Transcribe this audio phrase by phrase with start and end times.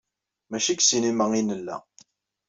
[0.49, 1.75] Maci deg ssinima ay nella.